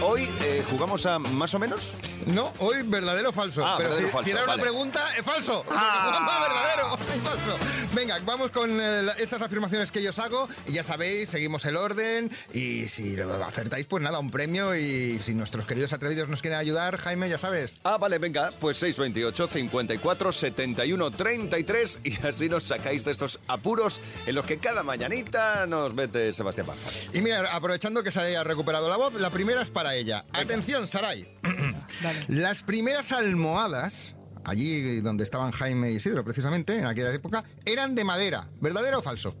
[0.00, 1.92] Hoy eh, jugamos a más o menos.
[2.26, 3.64] No, hoy verdadero o falso.
[3.66, 5.64] Ah, Pero verdadero si, o falso, si era una pregunta, es falso.
[5.70, 6.38] Ah.
[6.40, 7.58] Verdadero falso.
[7.94, 10.48] Venga, vamos con eh, estas afirmaciones que yo os hago.
[10.68, 12.30] Y ya sabéis, seguimos el orden.
[12.52, 14.76] Y si lo acertáis, pues nada, un premio.
[14.76, 17.80] Y si nuestros queridos atrevidos nos quieren ayudar, Jaime, ya sabes.
[17.82, 24.00] Ah, vale, venga, pues 628 54 71 33 y así nos sacáis de estos apuros
[24.26, 26.88] en los que cada mañanita nos mete Sebastián Panza.
[27.12, 30.24] Y mira, aprovechando que Saray ha recuperado la voz, la primera es para ella.
[30.32, 31.28] Atención, Saray.
[32.28, 38.04] Las primeras almohadas, allí donde estaban Jaime y Isidro, precisamente, en aquella época, eran de
[38.04, 38.48] madera.
[38.60, 39.36] ¿Verdadero o falso?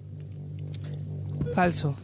[1.54, 1.96] Falso,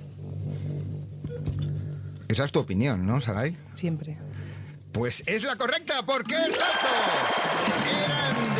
[2.28, 3.56] Esa es tu opinión, ¿no, Saray?
[3.74, 4.18] siempre.
[4.92, 7.73] Pues es la correcta, porque es falso.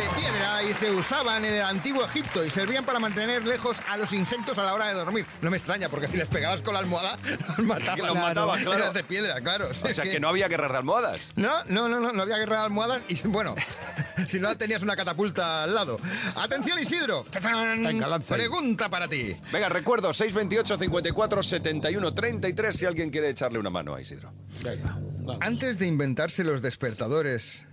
[0.05, 3.97] De piedra y se usaban en el antiguo Egipto y servían para mantener lejos a
[3.97, 5.25] los insectos a la hora de dormir.
[5.41, 7.17] No me extraña, porque si les pegabas con la almohada,
[7.57, 7.95] los mataban.
[7.95, 8.83] Que los matabas, claro.
[8.83, 9.67] Eras de piedra, claro.
[9.69, 11.31] O sea que no había guerras de almohadas.
[11.35, 13.55] No, no, no, no, no había guerra de almohadas y bueno,
[14.27, 15.99] si no tenías una catapulta al lado.
[16.35, 17.25] Atención Isidro.
[17.41, 18.19] Venga.
[18.19, 19.35] Pregunta para ti.
[19.51, 24.31] Venga, recuerdo, 628 54 71 33 si alguien quiere echarle una mano a Isidro.
[24.63, 25.39] Venga, vamos.
[25.41, 27.64] Antes de inventarse los despertadores,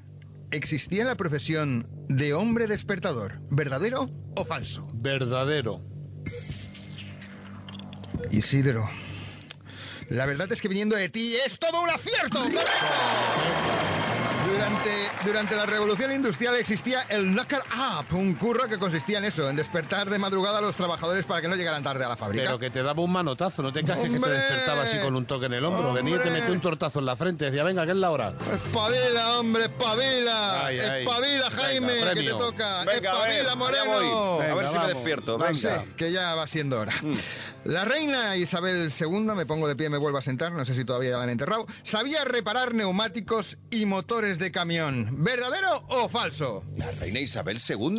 [0.53, 3.41] ¿existía la profesión de hombre despertador?
[3.51, 4.87] ¿Verdadero o falso?
[4.95, 5.83] Verdadero.
[8.31, 8.89] Isidro.
[10.09, 12.39] La verdad es que viniendo de ti es todo un acierto.
[12.39, 14.02] ¡Correcto!
[14.63, 14.91] Durante,
[15.25, 17.59] durante la revolución industrial existía el knocker
[17.99, 21.41] up, un curro que consistía en eso, en despertar de madrugada a los trabajadores para
[21.41, 22.45] que no llegaran tarde a la fábrica.
[22.45, 25.27] Pero que te daba un manotazo, no te cajes que te despertaba así con un
[25.27, 25.93] toque en el hombro.
[25.93, 27.47] Venía y te metía un tortazo en la frente.
[27.47, 28.35] Decía, venga, que es la hora.
[28.53, 30.67] Espabila, hombre, espabila.
[30.67, 31.05] Ay, ay.
[31.05, 32.85] Espabila, Jaime, Venga, que te toca.
[32.85, 34.41] Venga, Espabila, Moreno.
[34.41, 35.39] a ver si me despierto.
[35.39, 35.55] Venga.
[35.55, 36.93] Sí, que ya va siendo hora.
[37.65, 40.85] La reina Isabel II, me pongo de pie, me vuelvo a sentar, no sé si
[40.85, 45.23] todavía la han enterrado, sabía reparar neumáticos y motores de camión.
[45.23, 46.65] ¿Verdadero o falso?
[46.77, 47.99] La reina Isabel II.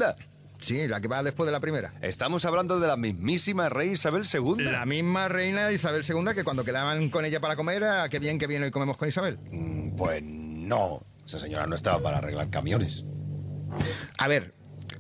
[0.60, 1.94] Sí, la que va después de la primera.
[2.02, 4.64] Estamos hablando de la mismísima reina Isabel II.
[4.66, 8.38] La misma reina Isabel II que cuando quedaban con ella para comer, ah, qué bien,
[8.40, 9.40] qué bien, hoy comemos con Isabel.
[9.52, 13.06] Mm, Pues no, esa señora no estaba para arreglar camiones.
[14.20, 14.54] A ver,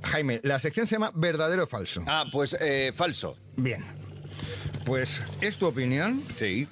[0.03, 2.01] Jaime, la sección se llama ¿Verdadero o falso?
[2.07, 3.37] Ah, pues eh, falso.
[3.57, 4.02] Bien.
[4.85, 6.67] Pues es tu opinión, Sí.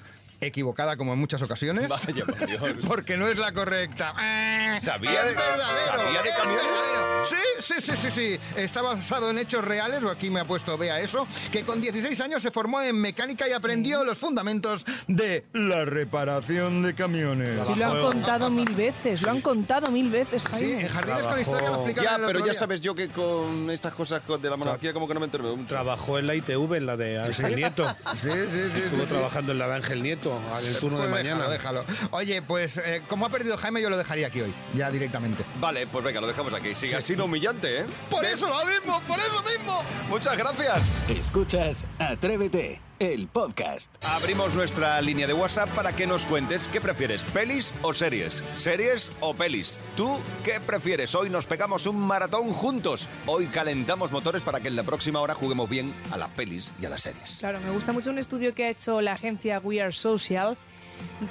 [0.46, 1.88] Equivocada como en muchas ocasiones.
[1.88, 2.62] Vaya, por Dios.
[2.86, 4.12] Porque no es la correcta.
[4.16, 5.96] Ah, ¿Sabía es de- verdadero.
[5.96, 6.64] sabía de es camiones?
[6.64, 7.24] verdadero.
[7.24, 8.38] Sí, sí, sí, sí, sí.
[8.60, 12.20] Está basado en hechos reales, o aquí me ha puesto vea eso, que con 16
[12.20, 17.60] años se formó en mecánica y aprendió los fundamentos de la reparación de camiones.
[17.66, 20.82] Sí, lo han contado mil veces, lo han contado mil veces, Sí, Jaime.
[20.82, 22.54] en Jardines con Historia lo explicaron Ya, el pero ya día.
[22.54, 25.68] sabes yo que con estas cosas de la monarquía como que no me entero mucho.
[25.68, 27.86] Trabajó en la ITV, en la de Ángel Nieto.
[28.14, 28.82] Sí, sí, sí.
[28.82, 29.06] Estuvo sí, sí.
[29.08, 31.48] trabajando en la de Ángel Nieto, en el turno de Pues mañana.
[31.48, 32.08] Déjalo, déjalo.
[32.12, 35.44] Oye, pues eh, como ha perdido Jaime, yo lo dejaría aquí hoy, ya directamente.
[35.60, 36.74] Vale, pues venga, lo dejamos aquí.
[36.74, 37.86] Sí, ha sido humillante, ¿eh?
[38.10, 39.82] Por eso lo mismo, por eso mismo.
[40.08, 41.08] Muchas gracias.
[41.10, 43.92] Escuchas Atrévete, el podcast.
[44.04, 48.44] Abrimos nuestra línea de WhatsApp para que nos cuentes qué prefieres, pelis o series.
[48.56, 49.80] ¿Series o pelis?
[49.96, 51.14] ¿Tú qué prefieres?
[51.16, 53.08] Hoy nos pegamos un maratón juntos.
[53.26, 56.86] Hoy calentamos motores para que en la próxima hora juguemos bien a las pelis y
[56.86, 57.38] a las series.
[57.40, 60.56] Claro, me gusta mucho un estudio que ha hecho la agencia We Are Social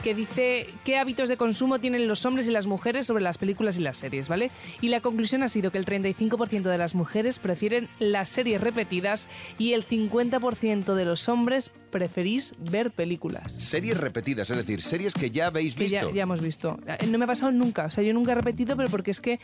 [0.03, 3.77] que dice qué hábitos de consumo tienen los hombres y las mujeres sobre las películas
[3.77, 4.51] y las series, ¿vale?
[4.81, 9.27] Y la conclusión ha sido que el 35% de las mujeres prefieren las series repetidas
[9.57, 13.51] y el 50% de los hombres preferís ver películas.
[13.53, 16.15] Series repetidas, es decir, series que ya habéis Que ya, visto.
[16.15, 16.79] ya hemos visto.
[16.87, 17.85] Eh, No me ha pasado nunca.
[17.85, 19.39] O sea, yo nunca he repetido, pero porque es que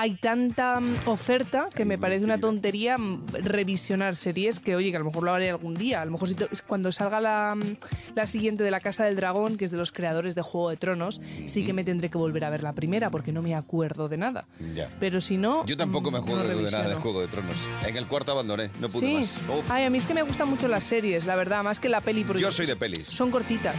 [0.00, 4.96] hay tanta mm, oferta que me parece una tontería mm, revisionar series que, oye, que
[4.96, 6.00] a lo mejor lo haré algún día.
[6.00, 6.36] A lo mejor si
[6.66, 9.92] cuando salga la, mm, la siguiente de La Casa del Dragón, que es de los
[9.92, 13.10] creadores de Juego de Tronos, sí que me tendré que volver a ver la primera
[13.10, 14.46] porque no me acuerdo de nada.
[14.74, 14.88] Ya.
[14.98, 15.66] Pero si no...
[15.66, 16.94] Yo tampoco me no acuerdo de nada de.
[16.94, 17.56] Juego de Tronos.
[17.86, 19.14] En el cuarto abandoné, no pude Sí.
[19.16, 19.48] más.
[19.50, 19.70] Uf.
[19.70, 22.00] Ay, a mí es que me gustan mucho las series, la verdad, más que la
[22.00, 22.24] peli.
[22.24, 23.06] porque Yo soy de pelis.
[23.06, 23.76] Son cortitas.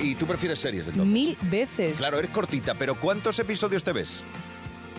[0.00, 1.12] ¿Y tú prefieres series entonces?
[1.12, 1.98] Mil veces.
[1.98, 4.24] Claro, eres cortita, pero ¿cuántos episodios te ves?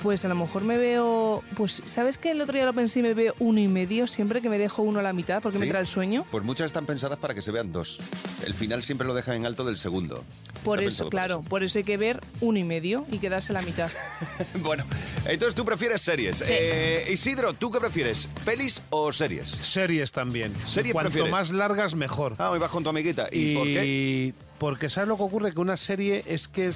[0.02, 1.44] Pues a lo mejor me veo.
[1.56, 4.42] Pues, ¿sabes que el otro día lo pensé y me veo uno y medio siempre
[4.42, 5.70] que me dejo uno a la mitad porque me ¿Sí?
[5.70, 6.26] trae el sueño?
[6.32, 8.00] Pues muchas están pensadas para que se vean dos.
[8.46, 10.24] El final siempre lo dejan en alto del segundo.
[10.64, 13.56] Por Está eso, claro, por eso hay que ver uno y medio y quedarse a
[13.56, 13.90] la mitad.
[14.62, 14.84] Bueno,
[15.26, 16.44] entonces tú prefieres series.
[16.48, 18.30] Eh, Isidro, ¿tú qué prefieres?
[18.46, 19.50] ¿Pelis o series?
[19.50, 20.54] Series también.
[20.68, 21.32] ¿Serie Cuanto prefieres?
[21.32, 22.36] más largas, mejor.
[22.38, 23.28] Ah, hoy vas con tu amiguita.
[23.32, 24.34] ¿Y, por qué?
[24.60, 26.72] Porque sabes lo que ocurre, que una serie es que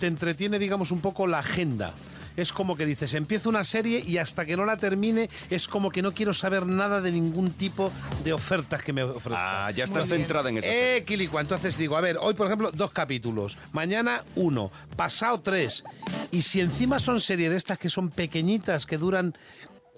[0.00, 1.94] te entretiene, digamos, un poco la agenda.
[2.36, 5.90] Es como que dices, empiezo una serie y hasta que no la termine es como
[5.90, 7.92] que no quiero saber nada de ningún tipo
[8.24, 9.34] de ofertas que me ofrezcan.
[9.36, 10.68] Ah, ya estás centrada en eso.
[10.70, 15.84] Eh, Quilicua, entonces digo, a ver, hoy por ejemplo dos capítulos, mañana uno, pasado tres.
[16.30, 19.34] Y si encima son series de estas que son pequeñitas, que duran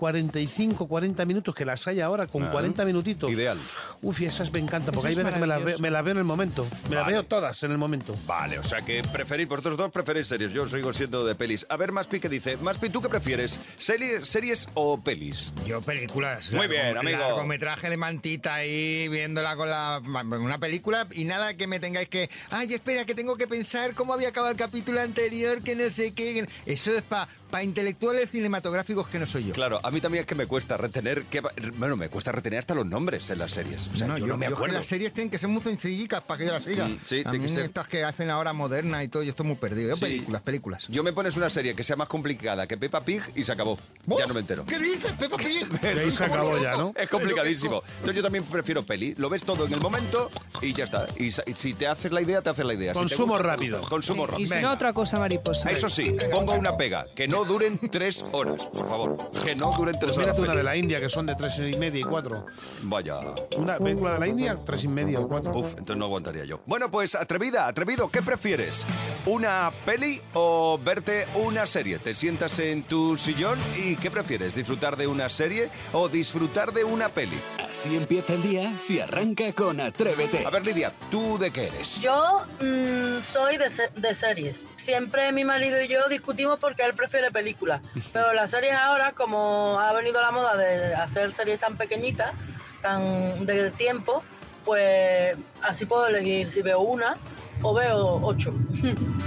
[0.06, 3.30] 45, 40 minutos, que las hay ahora con Ah, 40 minutitos.
[3.30, 3.56] ideal.
[4.02, 6.02] Uf, y esas me encantan, porque hay es veces que me las, veo, me las
[6.02, 6.66] veo en el momento.
[6.88, 7.12] Me las Vale.
[7.12, 8.16] veo todas en el momento.
[8.26, 10.50] Vale, o sea que preferís, vosotros dos preferís series.
[10.52, 11.64] Yo sigo siendo de pelis.
[11.68, 12.56] A ver, Maspi, ¿qué dice?
[12.56, 13.60] Maspi, ¿tú qué prefieres?
[13.76, 15.52] ¿Series, series o pelis?
[15.68, 16.50] Yo películas.
[16.50, 17.18] Muy bien, amigo.
[17.20, 22.28] Largometraje de mantita ahí, viéndola con la una película y nada que me tengáis que...
[22.50, 26.12] Ay, espera, que tengo que pensar cómo había acabado el capítulo anterior, que no sé
[26.12, 26.44] qué.
[26.66, 27.28] Eso es para
[27.62, 29.52] intelectuales cinematográficos que no soy yo.
[29.54, 31.24] Claro, a mí también es que me cuesta retener.
[31.24, 31.40] Que,
[31.76, 33.88] bueno, me cuesta retener hasta los nombres en las series.
[33.88, 34.74] O sea, no, yo, no me es que acuerdo.
[34.76, 36.88] las series tienen que ser muy sencillicas para que yo las siga.
[36.88, 37.64] Mm, sí, a mí que ser.
[37.64, 39.90] estas que hacen ahora moderna y todo, yo estoy muy perdido.
[39.90, 40.02] Yo Sí.
[40.02, 40.86] películas, películas.
[40.88, 43.78] Yo me pones una serie que sea más complicada que Peppa Pig y se acabó.
[44.18, 44.64] Ya no me entero.
[44.66, 45.66] ¿Qué dices, Peppa Pig?
[45.82, 46.92] Ahí se ¿Cómo acabó ya, ¿no?
[46.96, 47.82] Es complicadísimo.
[47.98, 49.14] Entonces yo también prefiero peli.
[49.18, 50.30] Lo ves todo en el momento
[50.60, 51.06] y ya está.
[51.18, 52.92] Y si te haces la idea, te haces la idea.
[52.94, 53.80] Si Consumo gusta, te rápido.
[53.82, 54.48] Consumo y rápido.
[54.48, 54.68] si Venga.
[54.68, 55.70] no, otra cosa mariposa.
[55.70, 57.06] Eso sí, pongo una pega.
[57.14, 59.30] Que no duren tres horas, por favor.
[59.44, 60.18] Que no duren tres horas.
[60.18, 62.46] Mírate una de la India que son de tres y media y cuatro.
[62.82, 63.20] Vaya.
[63.56, 65.52] Una película de la India, tres y media o cuatro.
[65.52, 66.60] Uf, entonces no aguantaría yo.
[66.66, 68.86] Bueno, pues atrevida, atrevido, ¿qué prefieres?
[69.26, 71.98] ¿Una peli o verte una serie?
[71.98, 74.54] Te sientas en tu sillón y ¿qué prefieres?
[74.54, 77.38] ¿Disfrutar de una serie o disfrutar de una peli?
[77.72, 80.44] Así empieza el día si arranca con Atrévete.
[80.46, 82.02] A ver, Lidia, ¿tú de qué eres?
[82.02, 84.60] Yo mm, soy de, se- de series.
[84.76, 87.80] Siempre mi marido y yo discutimos porque él prefiere películas.
[88.12, 92.34] Pero las series ahora, como ha venido la moda de hacer series tan pequeñitas,
[92.82, 94.22] tan de tiempo,
[94.66, 97.14] pues así puedo elegir si veo una
[97.62, 98.52] o veo ocho.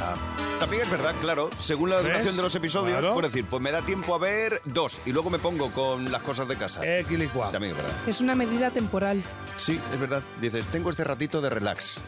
[0.01, 0.15] Ah,
[0.59, 2.05] También es verdad, claro, según la ¿Ves?
[2.05, 3.13] duración de los episodios, Claro.
[3.13, 6.21] por decir, pues me da tiempo a ver dos y luego me pongo con las
[6.23, 6.81] cosas de casa.
[6.83, 7.51] Eh, Quilicua.
[7.51, 7.93] También es verdad.
[8.07, 9.23] Es una medida temporal.
[9.57, 10.21] Sí, es verdad.
[10.41, 12.01] Dices, tengo este ratito de relax.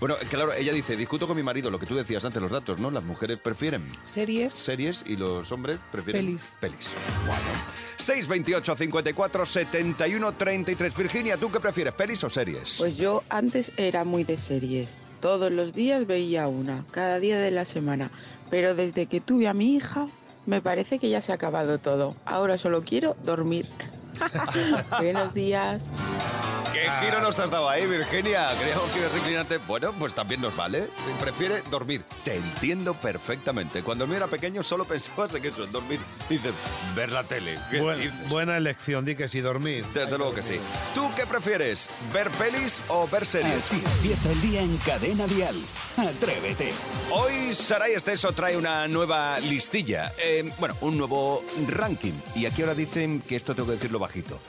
[0.00, 2.78] Bueno, claro, ella dice, discuto con mi marido, lo que tú decías antes, los datos,
[2.78, 2.90] ¿no?
[2.90, 4.52] Las mujeres prefieren Series.
[4.52, 6.56] series y los hombres prefieren Pelis.
[6.60, 6.90] pelis.
[7.26, 7.40] Bueno.
[7.96, 10.96] 628 54 71 33.
[10.96, 12.74] Virginia, ¿tú qué prefieres, pelis o series?
[12.78, 14.96] Pues yo antes era muy de series.
[15.24, 18.10] Todos los días veía una, cada día de la semana.
[18.50, 20.06] Pero desde que tuve a mi hija,
[20.44, 22.14] me parece que ya se ha acabado todo.
[22.26, 23.66] Ahora solo quiero dormir.
[25.00, 25.82] Buenos días.
[26.74, 28.50] ¿Qué giro nos has dado ahí, Virginia?
[28.58, 29.58] Creíamos que ibas a inclinarte.
[29.58, 30.88] Bueno, pues también nos vale.
[31.06, 32.04] Si prefiere dormir.
[32.24, 33.82] Te entiendo perfectamente.
[33.82, 36.00] Cuando yo era pequeño solo pensabas en eso, en dormir.
[36.28, 36.52] Dices,
[36.96, 37.58] ver la tele.
[37.70, 38.28] ¿Qué Buen- dices?
[38.28, 39.86] buena elección, di que sí, dormir.
[39.94, 40.58] Desde luego que sí.
[40.94, 41.88] ¿Tú qué prefieres?
[42.12, 43.56] ¿Ver pelis o ver series?
[43.58, 45.56] Así empieza el día en Cadena Dial.
[45.96, 46.72] Atrévete.
[47.12, 50.12] Hoy Saray Esteso trae una nueva listilla.
[50.18, 52.14] Eh, bueno, un nuevo ranking.
[52.34, 54.40] Y aquí ahora dicen que esto tengo que decirlo bajito.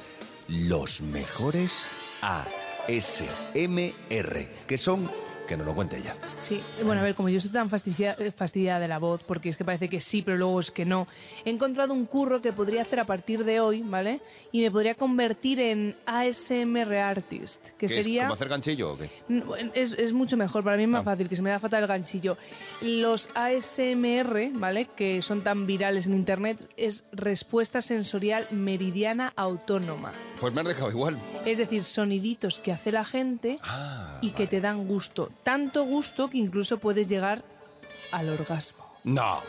[0.48, 1.90] Los mejores
[2.22, 3.28] ASMR.
[4.68, 5.10] Que son...
[5.48, 6.16] Que no lo cuente ella.
[6.40, 9.58] Sí, bueno, a ver, como yo estoy tan fastidia- fastidiada de la voz, porque es
[9.58, 11.08] que parece que sí, pero luego es que no,
[11.46, 14.22] he encontrado un curro que podría hacer a partir de hoy, ¿vale?
[14.52, 18.22] Y me podría convertir en ASMR Artist, que ¿Qué es, sería...
[18.24, 19.10] ¿Como hacer ganchillo o qué?
[19.76, 21.12] Es mucho mejor, para mí es más Ah.
[21.12, 22.38] fácil, que se me da fatal el ganchillo.
[22.82, 24.88] Los ASMR, ¿vale?
[24.96, 30.12] Que son tan virales en internet, es respuesta sensorial meridiana autónoma.
[30.40, 31.18] Pues me has dejado igual.
[31.46, 35.30] Es decir, soniditos que hace la gente Ah, y que te dan gusto.
[35.44, 37.44] Tanto gusto que incluso puedes llegar
[38.12, 38.86] al orgasmo.
[39.04, 39.42] No.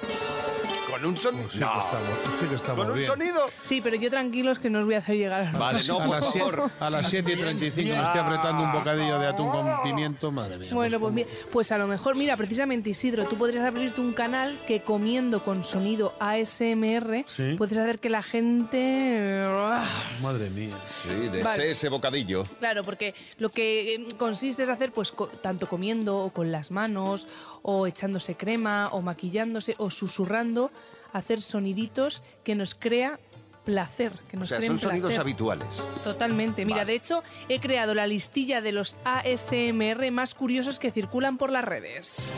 [0.96, 1.50] ¿Con un sonido?
[1.50, 1.72] Sí no.
[1.72, 2.08] que estamos,
[2.40, 3.06] sí que estamos ¿Con un bien.
[3.10, 3.46] sonido?
[3.62, 6.06] Sí, pero yo tranquilos que no os voy a hacer llegar al Vale, no, a,
[6.06, 6.70] por las siete, favor.
[6.80, 10.56] a las 7 y 35 me estoy apretando un bocadillo de atún con pimiento, madre
[10.58, 10.70] mía.
[10.72, 14.12] Bueno, pues, pues, mira, pues a lo mejor, mira, precisamente Isidro, tú podrías abrirte un
[14.12, 17.54] canal que comiendo con sonido ASMR Sí.
[17.58, 19.42] puedes hacer que la gente...
[19.46, 19.84] ¡ah!
[20.22, 20.74] madre mía.
[20.86, 21.70] Sí, de Vale.
[21.70, 22.44] ese, bocadillo.
[22.58, 26.70] Claro, porque lo que eh, consiste es hacer, pues, co- tanto comiendo o con las
[26.70, 27.26] manos,
[27.68, 30.70] o echándose crema, o maquillándose, o susurrando,
[31.12, 33.18] hacer soniditos que nos crea
[33.64, 34.12] placer.
[34.30, 35.82] Que O nos sea, creen son sonidos habituales.
[36.04, 36.64] Totalmente.
[36.64, 36.92] Mira, Vale.
[36.92, 41.64] de hecho, he creado la listilla de los ASMR más curiosos que circulan por las
[41.64, 42.30] redes.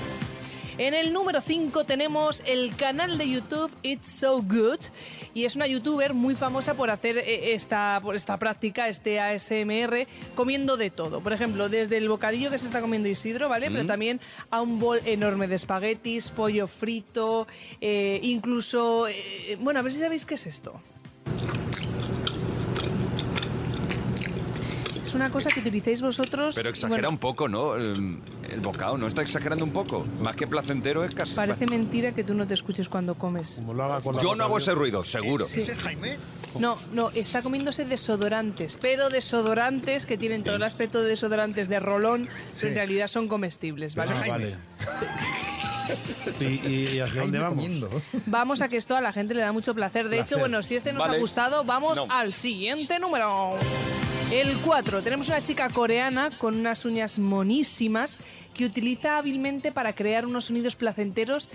[0.78, 4.78] En el número 5 tenemos el canal de YouTube It's So Good
[5.35, 10.06] y es una youtuber muy famosa por hacer eh, esta, por esta práctica, este ASMR,
[10.37, 11.20] comiendo de todo.
[11.20, 13.73] Por ejemplo, desde el bocadillo que se está comiendo Isidro, ¿vale?
[13.73, 14.20] Pero también
[14.50, 17.49] a un bol enorme de espaguetis, pollo frito,
[17.80, 19.08] eh, incluso...
[19.08, 20.80] eh, bueno, a ver si sabéis qué es esto.
[25.08, 26.54] Es una cosa que utilicéis vosotros.
[26.54, 27.74] Pero exagera bueno, un poco, ¿no?
[27.74, 28.18] El,
[28.52, 29.06] el bocado, ¿no?
[29.06, 30.06] Está exagerando un poco.
[30.20, 31.34] Más que placentero es casi...
[31.34, 33.56] Parece mentira que tú no te escuches cuando comes.
[33.56, 35.44] Como lo haga con la Yo no hago ese ruido, seguro.
[35.46, 36.16] ¿Ese Jaime?
[36.58, 41.78] No, no, está comiéndose desodorantes, pero desodorantes que tienen todo el aspecto de desodorantes de
[41.78, 44.12] rolón, pero en realidad son comestibles, ¿vale?
[44.14, 44.56] Ah, vale.
[46.40, 47.54] ¿Y, y- y hacia dónde vamos?
[47.54, 47.90] comiendo.
[48.26, 50.08] Vamos a que esto a la gente le da mucho placer.
[50.08, 51.16] De hecho, bueno, si este nos Vale.
[51.16, 52.06] ha gustado, vamos No.
[52.10, 53.52] al siguiente número.
[54.30, 55.02] El 4.
[55.02, 58.18] Tenemos una chica coreana con unas uñas monísimas
[58.54, 61.49] que utiliza hábilmente para crear unos sonidos placenteros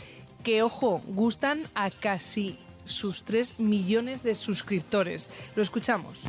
[0.43, 5.29] que, ojo, gustan a casi sus 3 millones de suscriptores.
[5.55, 6.21] Lo escuchamos.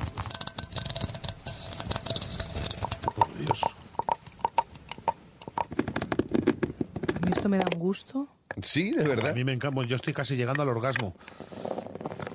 [3.16, 3.60] Por Dios.
[7.22, 8.28] A mí esto me da un gusto.
[8.60, 9.34] Sí, de A verdad.
[9.34, 9.82] mí me encanta.
[9.84, 11.16] Yo estoy casi llegando al orgasmo.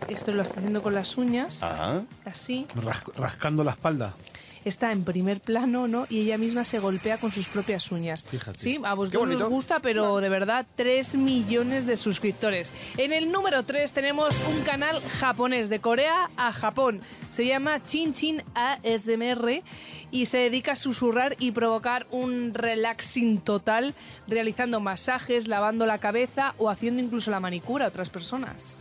[0.10, 1.62] Esto lo está haciendo con las uñas,
[2.26, 2.66] así.
[2.76, 4.14] Ras- rascando la espalda.
[4.66, 6.06] Está en primer plano, ¿no?
[6.10, 8.26] Y ella misma se golpea con sus propias uñas.
[8.26, 8.60] Fíjate.
[8.60, 9.46] Sí, a vosotros bonito.
[9.46, 12.74] os gusta, pero de verdad, 3 millones de suscriptores.
[12.98, 17.00] En el número 3 tenemos un canal japonés, de Corea a Japón.
[17.30, 19.64] Se llama Chin Chin ASMR
[20.12, 23.96] y se dedica a susurrar y provocar un relaxing total,
[24.28, 28.76] realizando masajes, lavando la cabeza o haciendo incluso la manicura a otras personas.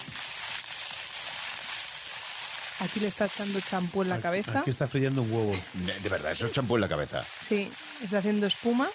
[2.80, 4.61] Aquí le está echando champú en la cabeza.
[4.61, 5.56] Aquí está friendo un huevo.
[5.75, 7.25] De, de verdad, eso es champú en la cabeza.
[7.47, 7.70] Sí,
[8.02, 8.88] está haciendo espuma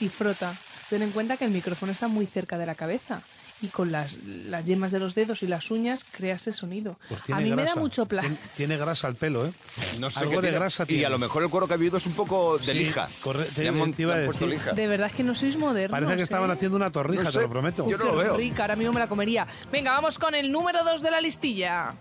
[0.00, 0.54] y frota.
[0.88, 3.22] Ten en cuenta que el micrófono está muy cerca de la cabeza
[3.62, 6.98] y con las, las yemas de los dedos y las uñas crea ese sonido.
[7.08, 7.78] Pues a mí me da grasa.
[7.78, 8.30] mucho placer.
[8.32, 9.52] Tiene, tiene grasa al pelo, ¿eh?
[10.00, 10.58] No sé Algo qué de tiene.
[10.58, 11.06] grasa Y tiene.
[11.06, 13.08] a lo mejor el cuero cabelludo es un poco de Sí, lija.
[13.22, 14.58] corre- te- Le han, mon- te iba le a han puesto decir.
[14.60, 14.72] lija.
[14.74, 15.92] De verdad que no sois modernos.
[15.92, 16.54] Parece que estaban ¿eh?
[16.54, 17.42] haciendo una torrija, No te sé.
[17.42, 17.86] lo prometo.
[17.88, 18.36] Yo no lo veo.
[18.36, 19.46] rica, ahora mismo me la comería.
[19.70, 21.94] Venga, vamos con el número 2 de la listilla.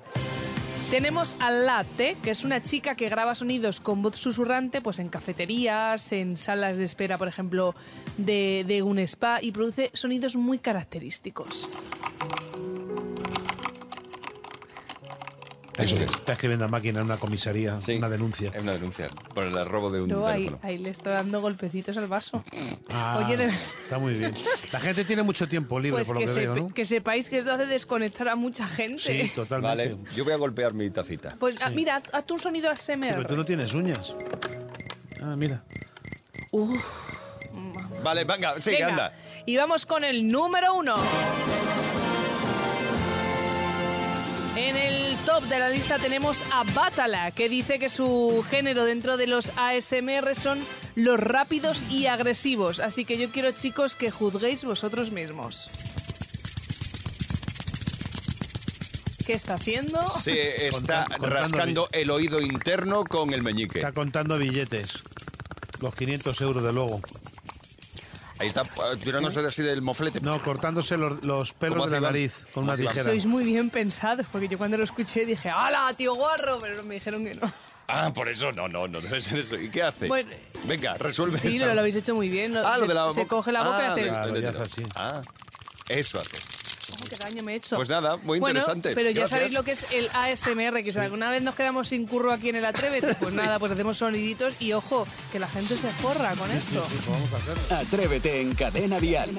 [0.90, 5.10] Tenemos a Latte, que es una chica que graba sonidos con voz susurrante pues en
[5.10, 7.76] cafeterías, en salas de espera, por ejemplo,
[8.18, 11.70] de, de un spa y produce sonidos muy característicos.
[15.80, 17.96] Está escri- Está escribiendo a máquina en una comisaría, Sí.
[17.98, 18.52] una denuncia.
[18.54, 20.60] Es una denuncia por el robo de un ahí, teléfono.
[20.64, 22.44] ahí le está dando golpecitos al vaso.
[22.92, 24.34] Ah, Oye, de- Está muy bien.
[24.72, 26.74] La gente tiene mucho tiempo libre, Pues por lo que, que, veo, sepa- ¿no?
[26.74, 29.00] que sepáis que esto hace desconectar a mucha gente.
[29.26, 29.68] Sí, totalmente.
[29.96, 31.36] Vale, yo voy a golpear mi tacita.
[31.40, 33.12] Pues ah, mira, haz, tú un sonido Sí, ASMR.
[33.12, 34.14] pero tú no tienes uñas.
[35.22, 35.64] Ah, mira.
[36.52, 36.78] Uf,
[38.04, 38.88] Vale, venga, sí, venga.
[38.88, 39.14] anda.
[39.46, 40.96] Y vamos con el número uno.
[44.56, 49.16] En el top de la lista tenemos a Batala, que dice que su género dentro
[49.16, 50.60] de los ASMR son
[50.96, 52.80] los rápidos y agresivos.
[52.80, 55.70] Así que yo quiero, chicos, que juzguéis vosotros mismos.
[59.28, 60.08] ¿Qué está haciendo?
[60.08, 63.80] Sí, está Conta- contando rascando el oído interno con el meñique.
[63.80, 65.04] Está contando billetes.
[65.80, 67.02] Los 500 euros de luego.
[68.40, 70.22] Ahí está, eh, tirándose así del moflete.
[70.22, 73.04] No, cortándose los, los pelos ¿Cómo de la nariz con ¿Cómo una tijera.
[73.04, 76.58] Sois muy bien pensados, porque yo cuando lo escuché dije, ¡Hala, tío guarro!
[76.60, 77.52] Pero me dijeron que no.
[77.88, 79.56] Ah, por eso no, no, no debe ser eso.
[79.56, 80.08] ¿Y qué hace?
[80.08, 80.30] Bueno,
[80.66, 81.66] Venga, resuelve Sí, esta.
[81.68, 82.56] lo, lo habéis hecho muy bien.
[82.56, 83.30] Ah, se, lo de la se boca.
[83.36, 84.04] coge la boca y Ah, hace...
[84.04, 84.84] Claro, ya de- hace así.
[84.96, 85.22] Ah,
[85.90, 86.59] eso hace.
[87.10, 87.76] Qué daño me he hecho.
[87.76, 88.92] Pues nada, muy Bueno, interesante.
[88.96, 89.30] pero ya Gracias.
[89.40, 92.50] sabéis lo que es el ASMR, que si alguna vez nos quedamos sin curro aquí
[92.50, 96.34] en el Atrévete, pues nada, pues hacemos soniditos y ojo, que la gente se forra
[96.36, 96.86] con esto.
[97.72, 99.30] Atrévete en Cadena Dial.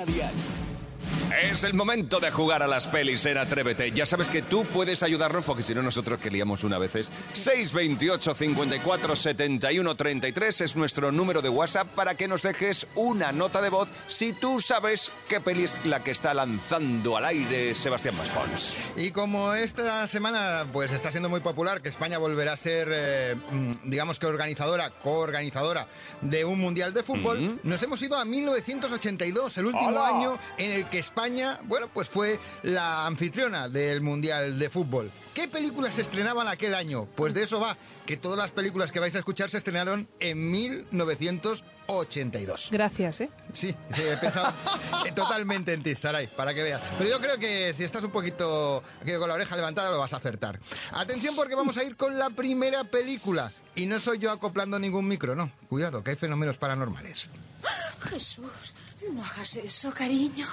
[1.42, 3.92] Es el momento de jugar a las pelis en Atrévete.
[3.92, 7.10] Ya sabes que tú puedes ayudarnos porque si no nosotros que liamos una veces.
[7.32, 13.62] 628 54 71 33 es nuestro número de WhatsApp para que nos dejes una nota
[13.62, 18.16] de voz si tú sabes qué peli es la que está lanzando al aire Sebastián
[18.18, 18.92] Maspons.
[18.96, 23.34] Y como esta semana pues está siendo muy popular, que España volverá a ser, eh,
[23.50, 25.88] mm, digamos que organizadora, coorganizadora
[26.20, 30.86] de un mundial de fútbol, nos hemos ido a 1982, el último año en el
[30.86, 31.29] que España,
[31.64, 35.10] bueno, pues fue la anfitriona del mundial de fútbol.
[35.34, 37.06] ¿Qué películas se estrenaban aquel año?
[37.14, 40.50] Pues de eso va, que todas las películas que vais a escuchar se estrenaron en
[40.50, 42.68] 1982.
[42.72, 43.30] Gracias, ¿eh?
[43.52, 44.52] Sí, sí, he pensado
[45.06, 46.80] eh, totalmente en ti, Saray, para que veas.
[46.98, 50.12] Pero yo creo que si estás un poquito aquí con la oreja levantada lo vas
[50.12, 50.58] a acertar.
[50.92, 53.52] Atención porque vamos a ir con la primera película.
[53.76, 55.52] Y no soy yo acoplando ningún micro, no.
[55.68, 57.30] Cuidado, que hay fenómenos paranormales.
[58.10, 58.74] Jesús,
[59.12, 60.46] no hagas eso, cariño.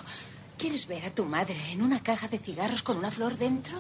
[0.58, 3.80] ¿Quieres ver a tu madre en una caja de cigarros con una flor dentro?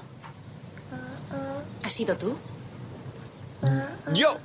[1.84, 2.38] ¿Has sido tú?
[4.14, 4.38] Yo.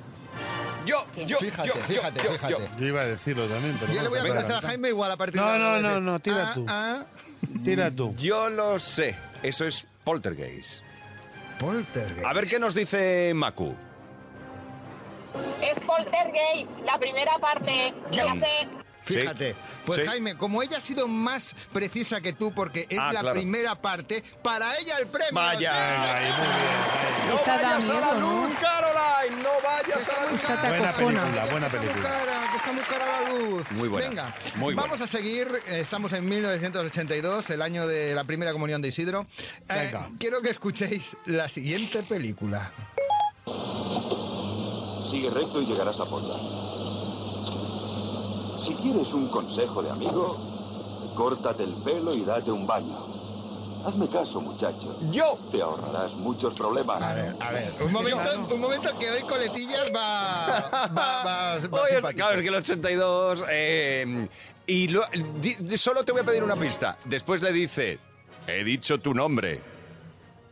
[0.84, 2.52] Yo, yo, Fíjate, yo, fíjate, yo, yo, fíjate.
[2.52, 2.58] yo.
[2.78, 3.92] Yo iba a decirlo también, pero...
[3.92, 4.68] Yo le voy a contestar a.
[4.68, 5.80] Jaime igual a partir de No, ahora.
[5.80, 6.64] no, no, decir, no, tira ah, tú.
[6.68, 7.04] ah,
[7.64, 8.14] Tira tú.
[8.16, 9.14] Yo lo sé.
[9.44, 10.82] Eso es poltergeist.
[11.60, 12.24] Poltergeist.
[12.26, 13.76] A ver qué nos dice Maku.
[15.62, 17.94] Es Poltergeist, la primera parte.
[18.10, 18.68] Ya sé.
[19.04, 19.54] Fíjate,
[19.84, 20.06] pues sí.
[20.06, 23.34] Jaime, como ella ha sido más precisa que tú porque es Ah, la claro.
[23.40, 25.32] primera parte, para ella el premio.
[25.34, 25.72] Vaya.
[25.72, 27.28] Sí, Ay, muy bien.
[27.28, 29.42] No da vayas a la luz, Caroline.
[29.42, 30.40] No vayas a la luz.
[30.42, 32.08] Esta te Buena película, buena que está muy película.
[32.08, 33.70] cara, está muy cara la luz.
[33.72, 34.82] Muy buena, Venga, muy buena.
[34.82, 35.48] vamos a seguir.
[35.66, 39.26] eh, Estamos en 1982, el año de la primera comunión de Isidro.
[39.38, 40.10] Eh, Venga.
[40.18, 42.72] quiero que escuchéis la siguiente película.
[45.10, 46.42] Sigue recto y llegarás a Portland.
[48.62, 50.36] Si quieres un consejo de amigo,
[51.16, 52.96] córtate el pelo y date un baño.
[53.84, 54.96] Hazme caso, muchacho.
[55.10, 55.36] Yo.
[55.50, 57.02] Te ahorrarás muchos problemas.
[57.02, 57.74] A ver, a ver.
[57.80, 60.60] Un momento, un momento que hoy Coletillas va.
[60.72, 61.24] va, va,
[61.56, 62.08] va simpático.
[62.14, 63.44] claro, es que el 82...
[63.50, 64.28] eh,
[64.68, 65.02] y lo-
[65.40, 66.96] di- di- solo te voy a pedir una pista.
[67.06, 67.98] Después le dice,
[68.46, 69.60] he dicho tu nombre.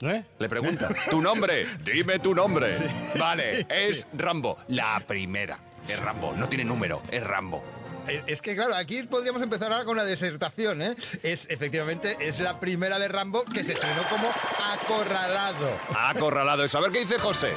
[0.01, 0.25] ¿Eh?
[0.39, 1.65] Le pregunta, ¿tu nombre?
[1.85, 2.75] Dime tu nombre.
[3.19, 4.57] Vale, es Rambo.
[4.69, 5.57] La primera.
[5.87, 6.33] Es Rambo.
[6.37, 7.63] No tiene número, es Rambo.
[8.11, 10.95] Eh, Es que claro, aquí podríamos empezar ahora con una disertación, ¿eh?
[11.23, 14.29] Es efectivamente es la primera de Rambo que se estrenó como
[14.73, 15.79] acorralado.
[15.97, 16.79] Acorralado eso.
[16.79, 17.53] A ver qué dice José.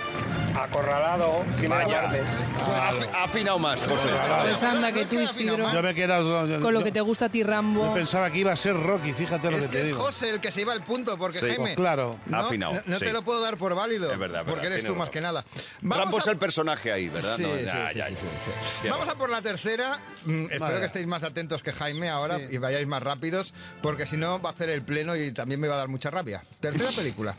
[0.55, 2.01] Acorralado, Vaya.
[2.01, 4.07] Ha afi- ha afinado más, José.
[4.43, 5.72] Pues anda, que tú, que Isidro.
[5.72, 6.45] Yo me he quedado...
[6.48, 7.93] yo- con lo yo- que te gusta a ti, Yo Rambo.
[7.93, 10.00] pensaba que iba a ser Rocky, fíjate lo Es que te que es digo.
[10.00, 11.45] José el que se iba al punto, porque Sí.
[11.48, 11.63] Jaime.
[11.63, 12.17] Pues claro.
[12.27, 13.05] No, Afinado, no, no sí.
[13.05, 14.12] te lo puedo dar por válido.
[14.12, 15.13] Es verdad, es Porque verdad, eres tú más razón.
[15.13, 15.45] que nada.
[15.81, 17.36] Rambo a- es el personaje ahí, ¿verdad?
[17.36, 18.07] Sí, No, sí, ya, sí, ya, sí, ya.
[18.10, 18.51] sí, sí.
[18.81, 20.00] Tiene Vamos a por la tercera.
[20.25, 24.17] Mm, espero que estéis más atentos que Jaime ahora y vayáis más rápidos, porque si
[24.17, 26.43] no va a hacer el pleno y también me va a dar mucha rabia.
[26.60, 27.36] Tercera película.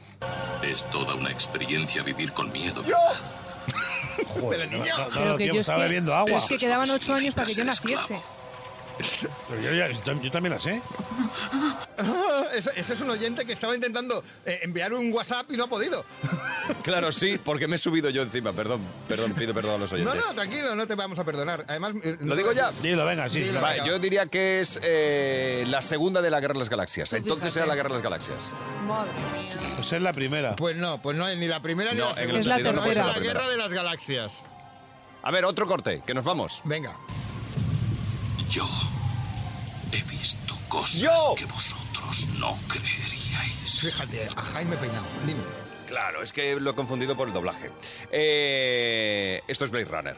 [0.62, 2.82] Es toda una experiencia vivir con miedo.
[4.50, 4.84] Pero niño.
[4.98, 6.24] No, no, Pero que tío, yo es estaba que, bebiendo agua.
[6.26, 8.20] pero es que quedaban ocho años para que yo naciese.
[9.48, 10.80] Pero yo, ya- yo- yo también la sé.
[11.98, 15.66] Ah, eso es un oyente que estaba intentando eh, enviar un WhatsApp y no ha
[15.68, 16.04] podido.
[16.82, 18.52] Claro, sí, porque me he subido yo encima.
[18.52, 20.24] Perdón, perdón, pido perdón a los No, oyentes.
[20.26, 21.64] no, tranquilo, no te vamos a perdonar.
[21.68, 22.70] Además, eh, no ¿Lo digo ya?
[22.82, 23.40] Dilo, venga, sí.
[23.40, 23.62] Dilo, sí.
[23.62, 23.86] Vale, venga.
[23.86, 27.12] yo diría que es eh, la segunda de la Guerra de las Galaxias.
[27.12, 27.58] Entonces fíjate.
[27.60, 28.44] era la Guerra de las Galaxias.
[28.86, 29.56] Madre mía.
[29.76, 30.56] Pues es la primera.
[30.56, 32.40] Pues no, pues no es ni la primera ni No, la en segunda.
[32.40, 33.06] Es la 82 no tercera.
[33.06, 34.42] la la guerra de las galaxias.
[35.22, 36.60] A ver, otro corte, que nos vamos.
[36.64, 36.96] Venga.
[38.50, 38.68] Yo
[39.92, 41.34] he visto cosas Yo.
[41.36, 43.80] que vosotros no creeríais.
[43.80, 45.06] Fíjate, a Jaime Peinado.
[45.26, 45.42] Dime.
[45.86, 47.70] Claro, es que lo he confundido por el doblaje.
[48.10, 50.16] Eh, esto es Blade Runner.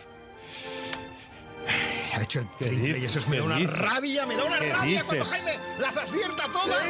[2.15, 3.03] Ha hecho el ¿Qué triple dices?
[3.03, 3.79] y eso es, me ¿Qué da una dices?
[3.79, 5.25] rabia, me da una ¿Qué rabia cuando?
[5.27, 6.83] Jaime las acierta todas.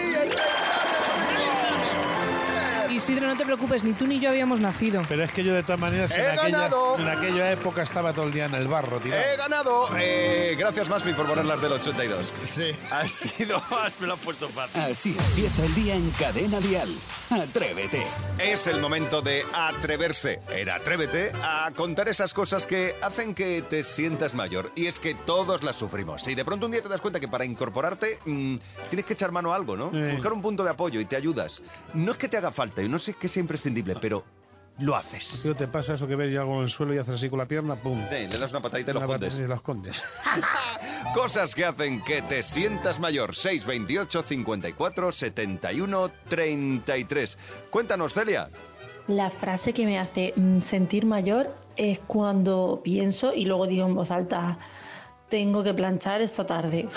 [2.97, 5.03] Isidro, no te preocupes, ni tú ni yo habíamos nacido.
[5.07, 6.99] Pero es que yo de todas maneras en ¡He aquella, ganado!
[6.99, 9.15] en aquella época estaba todo el día en el barro, tío.
[9.15, 9.87] He ganado.
[9.99, 12.33] Eh, gracias, Maspi, por ponerlas del 82.
[12.45, 12.71] Sí.
[12.91, 14.81] Ha sido más, me lo ha puesto fácil.
[14.81, 16.89] Así empieza el día en Cadena Dial.
[17.29, 18.07] Atrévete.
[18.39, 20.41] Es el momento de atreverse.
[20.51, 24.73] Era atrévete a contar esas cosas que hacen que te sientas mayor.
[24.75, 26.27] Y es que todos las sufrimos.
[26.29, 28.57] Y de pronto un día te das cuenta que para incorporarte mm,
[28.89, 29.91] tienes que echar mano a algo, ¿no?
[29.91, 30.13] Sí.
[30.13, 31.63] Buscar un punto de apoyo y te ayudas.
[31.93, 34.25] No es que te haga falta y no sé que sea imprescindible, pero
[34.79, 35.41] lo haces.
[35.43, 37.47] Tío, te pasa eso que ves algo en el suelo y haces así con la
[37.47, 37.99] pierna, pum.
[38.11, 39.33] Sí, le das una patadita y lo Una escondes.
[39.35, 40.03] pata- y lo escondes.
[41.15, 43.35] Cosas que hacen que te sientas mayor.
[43.35, 47.39] 628 54 71 33.
[47.71, 48.51] Cuéntanos, Celia.
[49.09, 53.95] La frase que me hace mm, sentir mayor es cuando pienso y luego digo en
[53.95, 54.59] voz alta,
[55.29, 56.89] tengo que planchar esta tarde.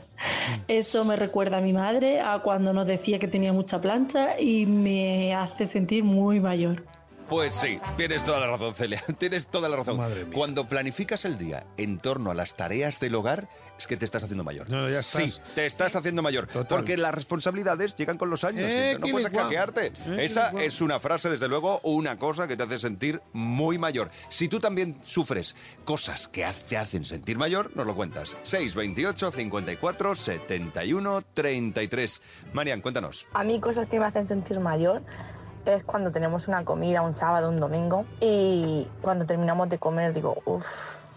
[0.68, 4.66] Eso me recuerda a mi madre, a cuando nos decía que tenía mucha plancha y
[4.66, 6.84] me hace sentir muy mayor.
[7.32, 9.02] Pues sí, tienes toda la razón, Celia.
[9.18, 9.96] Tienes toda la razón.
[9.96, 10.34] Madre mía.
[10.34, 14.22] Cuando planificas el día en torno a las tareas del hogar, es que te estás
[14.22, 14.68] haciendo mayor.
[14.68, 15.54] No, ya Sí, estás.
[15.54, 16.46] te estás haciendo mayor.
[16.46, 16.66] Total.
[16.66, 18.66] Porque las responsabilidades llegan con los años.
[18.68, 19.86] Eh, y no puedes escaquearte.
[19.86, 24.10] Eh, Esa es una frase, desde luego, una cosa que te hace sentir muy mayor.
[24.28, 28.36] Si tú también sufres cosas que te hacen sentir mayor, nos lo cuentas.
[28.42, 32.20] 628 54 71 33.
[32.52, 33.26] Marian, cuéntanos.
[33.32, 35.00] A mí cosas que me hacen sentir mayor
[35.64, 40.36] es cuando tenemos una comida un sábado, un domingo y cuando terminamos de comer digo,
[40.44, 40.66] uff,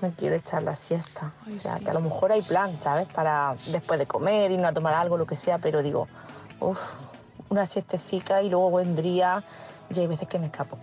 [0.02, 1.32] me quiero echar la siesta.
[1.46, 1.84] Ay, o sea, sí.
[1.84, 3.08] que a lo mejor hay plan, ¿sabes?
[3.08, 6.08] Para después de comer, irnos a tomar algo, lo que sea, pero digo,
[6.60, 6.80] uff,
[7.50, 9.44] una siestecita y luego vendría
[9.90, 10.78] y hay veces que me escapo.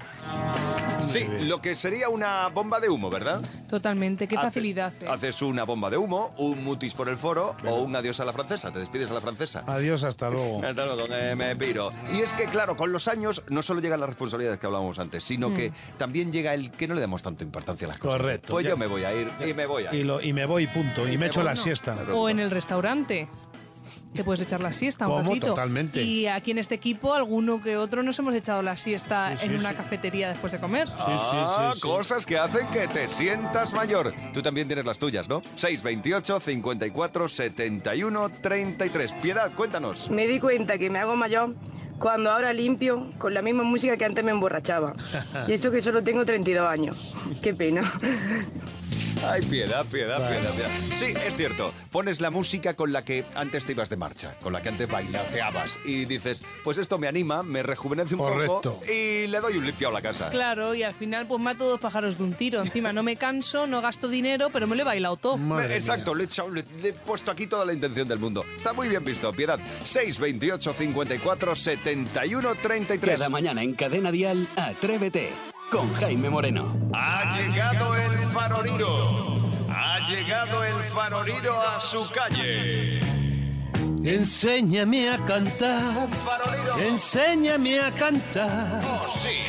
[1.03, 3.41] Sí, lo que sería una bomba de humo, ¿verdad?
[3.69, 4.93] Totalmente, qué Hace- facilidad.
[5.03, 5.07] eh.
[5.09, 8.33] Haces una bomba de humo, un mutis por el foro o un adiós a la
[8.33, 8.71] francesa.
[8.73, 9.65] Te despides a la francesa.
[9.67, 10.62] Adiós, hasta luego.
[10.65, 11.93] Hasta luego, que me piro.
[12.15, 15.25] Y es que, claro, con los años no solo llegan las responsabilidades que hablábamos antes,
[15.25, 15.55] sino Mm.
[15.55, 18.19] que también llega el que no le damos tanta importancia a las cosas.
[18.19, 18.71] Correcto, Pues ya.
[18.71, 20.01] yo me voy a ir y me voy a ir.
[20.01, 21.09] Y, lo- y me voy, punto.
[21.09, 21.97] Y me echo la siesta.
[22.12, 23.29] O en el restaurante.
[24.14, 25.31] Te puedes echar la siesta un ¿Cómo?
[25.31, 25.46] ratito.
[25.48, 26.03] Totalmente.
[26.03, 29.46] Y aquí en este equipo, alguno que otro nos hemos echado la siesta Sí, sí,
[29.46, 29.75] en una sí.
[29.77, 30.87] cafetería después de comer.
[30.98, 34.12] Ah, cosas que hacen que te sientas mayor.
[34.35, 35.42] Tú también tienes las tuyas, ¿no?
[35.55, 39.12] 628 54 71 33.
[39.12, 40.11] Piedad, cuéntanos.
[40.11, 41.55] Me di cuenta que me hago mayor
[41.98, 44.94] cuando ahora limpio con la misma música que antes me emborrachaba.
[45.48, 47.16] Y eso que solo tengo 32 años.
[47.40, 47.90] Qué pena.
[49.25, 50.71] Ay, piedad, piedad, piedad, piedad.
[50.97, 51.73] Sí, es cierto.
[51.91, 54.89] Pones la música con la que antes te ibas de marcha, con la que antes
[54.91, 58.61] bailateabas y dices, pues esto me anima, me rejuvenece un Correcto.
[58.81, 60.29] poco y le doy un limpio a la casa.
[60.31, 62.63] Claro, y al final pues mato dos pájaros de un tiro.
[62.63, 65.61] Encima no me canso, no gasto dinero, pero me lo he bailado todo.
[65.63, 68.45] Exacto, le he, echado- le- le he puesto aquí toda la intención del mundo.
[68.57, 69.59] Está muy bien visto, Piedad.
[69.85, 73.17] 628 54 71 33.
[73.17, 75.31] Cada mañana en Cadena Dial, Atrévete
[75.73, 76.67] con Jaime Moreno.
[76.93, 79.39] Ha llegado el faroriro.
[79.71, 83.22] Ha llegado el faroriro a su calle.
[84.05, 86.09] Enséñame a cantar.
[86.81, 88.81] Enséñame a cantar.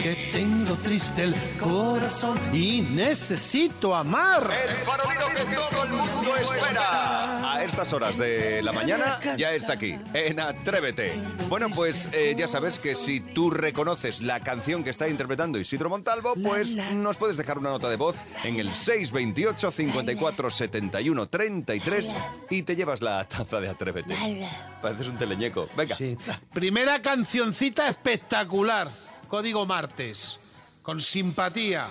[0.01, 4.47] Que tengo triste el corazón y necesito amar.
[4.67, 7.53] El farolero que todo el mundo espera.
[7.53, 11.19] A estas horas de la mañana ya está aquí, en Atrévete.
[11.49, 15.89] Bueno, pues eh, ya sabes que si tú reconoces la canción que está interpretando Isidro
[15.89, 22.13] Montalvo, pues nos puedes dejar una nota de voz en el 628 54 71 33
[22.49, 24.15] y te llevas la taza de Atrévete.
[24.81, 25.69] Pareces un teleñeco.
[25.75, 25.95] Venga.
[25.95, 26.17] Sí.
[26.53, 28.89] Primera cancioncita espectacular.
[29.27, 30.39] Código martes.
[30.81, 31.89] Con simpatía.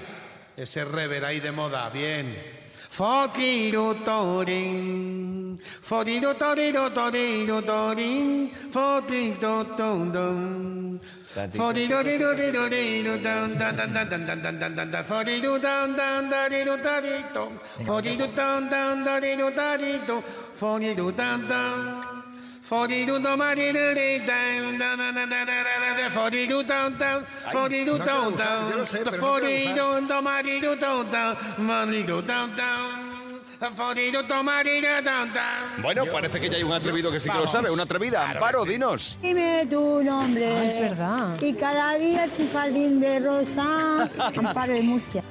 [0.57, 1.88] Ese rever ahí de moda.
[1.91, 2.61] Bien.
[2.93, 11.01] Fotiru torin, fotiru toriru toriru torin, fotiru tondon.
[11.57, 13.77] Fotiru riru riru riru don don
[21.17, 22.21] don don.
[22.72, 28.87] 42 down, 43 down, down, down, down, down, down, 42 down, down, 42 down, down,
[28.87, 33.12] 42 down, down, 42 down, down, 42 down, down.
[35.81, 37.70] Bueno, parece que ya hay un atrevido que sí que lo sabe.
[37.70, 38.29] Una atrevida.
[38.29, 39.18] Amparo, dinos.
[39.22, 40.53] Dime tu nombre.
[40.53, 41.40] Ah, es verdad.
[41.40, 44.03] Y cada día tu jardín de rosa.
[44.37, 45.22] Amparo de Murcia.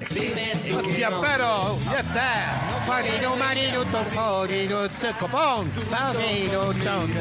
[0.72, 2.72] Murcia, pero ya está.
[2.86, 3.36] Foriru
[5.00, 7.12] te copón, down, down.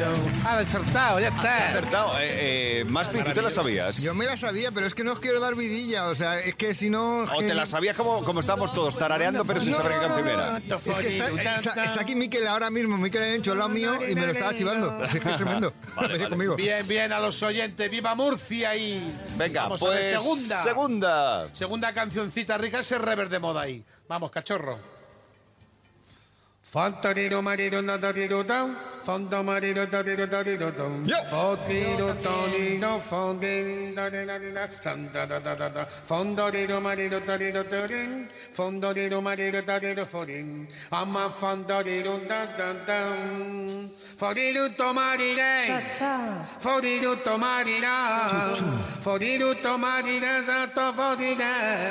[0.45, 1.69] Ha acertado, ya está.
[1.69, 2.19] Acertado.
[2.19, 4.01] Eh, eh, Maspi, ¿tú te la sabías?
[4.01, 6.07] Yo me la sabía, pero es que no os quiero dar vidilla.
[6.07, 7.23] O sea, es que si no.
[7.23, 10.61] O te la sabías como, como estábamos todos, tarareando, pero sin saber qué canción era.
[11.01, 14.25] Que está, está- está aquí Miquel ahora mismo, Miquel Encho al lado mío y me
[14.25, 15.03] lo estaba chivando.
[15.03, 15.73] Es que es tremendo.
[16.09, 16.55] Vení conmigo.
[16.55, 17.89] Bien, bien, a los oyentes.
[17.89, 18.75] ¡Viva Murcia!
[18.75, 20.63] Y Venga, Vamos a ver, pues segunda.
[20.63, 21.49] segunda.
[21.55, 23.83] Segunda cancioncita rica, ese rever de moda ahí.
[24.07, 24.79] Vamos, cachorro.
[26.63, 28.77] Fantariro mariro nadariro down,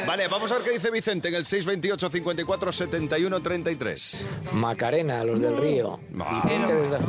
[0.07, 4.27] Vale, vamos a ver qué dice Vicente en el 628 54 71 33.
[4.53, 5.99] Macarena, los del río.
[6.11, 7.00] Vicente desde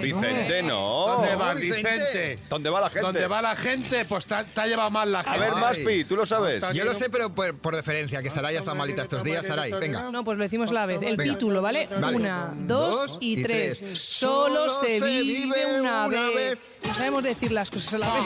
[0.00, 1.06] Vicente, no.
[1.16, 1.92] ¿Dónde va Vicente.
[1.92, 2.38] Vicente?
[2.48, 3.00] ¿Dónde va la gente?
[3.02, 4.04] ¿Dónde va la gente?
[4.04, 5.40] Pues te, ha- te ha llevado mal la A gente.
[5.40, 6.72] ver, Maspi, ¿tú lo sabes?
[6.72, 9.46] Yo lo sé, pero por, por deferencia, que Saray está malita estos días.
[9.46, 10.10] Saray, venga.
[10.10, 11.02] No, pues lo decimos a la vez.
[11.02, 11.32] El Venga.
[11.34, 11.88] título, ¿vale?
[12.00, 12.16] Vale.
[12.16, 13.78] Una, dos, Dos y, y tres.
[13.78, 13.98] tres.
[14.00, 16.58] Solo, se, vive una, vez.
[16.86, 18.24] No sabemos decir las cosas a la vez.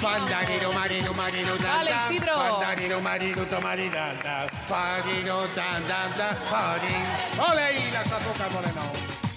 [0.00, 2.12] Fandarino, marino, marino, dan, Vale, dan.
[2.14, 2.34] Isidro.
[2.34, 4.46] Fandarino, marino, tamarina, ta.
[4.68, 6.36] Farino, dan, dan, dan.
[6.48, 7.04] Farin.
[7.50, 7.78] ¡Ole!
[7.80, 8.82] Y las azúcar moreno.